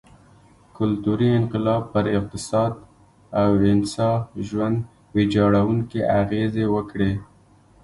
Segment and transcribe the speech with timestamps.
[0.77, 2.73] کلتوري انقلاب پر اقتصاد
[3.41, 4.09] او انسا
[4.47, 4.77] ژوند
[5.15, 7.11] ویجاړوونکې اغېزې وکړې.